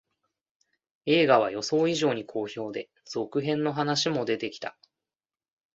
[1.05, 4.75] 映画は予想以上に好評で、続編の話も出てきた